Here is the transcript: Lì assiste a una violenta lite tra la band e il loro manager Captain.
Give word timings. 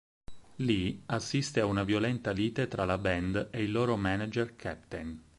Lì 0.55 1.03
assiste 1.05 1.59
a 1.59 1.67
una 1.67 1.83
violenta 1.83 2.31
lite 2.31 2.67
tra 2.67 2.85
la 2.85 2.97
band 2.97 3.49
e 3.51 3.61
il 3.61 3.71
loro 3.71 3.97
manager 3.97 4.55
Captain. 4.55 5.23